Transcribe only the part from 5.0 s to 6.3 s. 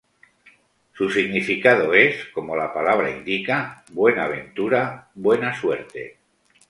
buena suerte.